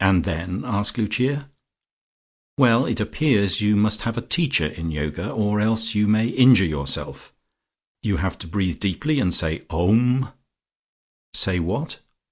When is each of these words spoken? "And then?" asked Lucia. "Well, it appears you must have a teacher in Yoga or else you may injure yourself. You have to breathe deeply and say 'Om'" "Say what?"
"And 0.00 0.24
then?" 0.24 0.64
asked 0.64 0.98
Lucia. 0.98 1.48
"Well, 2.58 2.84
it 2.84 2.98
appears 2.98 3.60
you 3.60 3.76
must 3.76 4.00
have 4.00 4.18
a 4.18 4.26
teacher 4.26 4.66
in 4.66 4.90
Yoga 4.90 5.30
or 5.30 5.60
else 5.60 5.94
you 5.94 6.08
may 6.08 6.26
injure 6.30 6.64
yourself. 6.64 7.32
You 8.02 8.16
have 8.16 8.38
to 8.38 8.48
breathe 8.48 8.80
deeply 8.80 9.20
and 9.20 9.32
say 9.32 9.62
'Om'" 9.70 10.32
"Say 11.32 11.60
what?" 11.60 12.00